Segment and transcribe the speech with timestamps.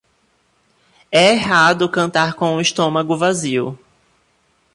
[1.11, 3.77] É errado cantar com o estômago vazio.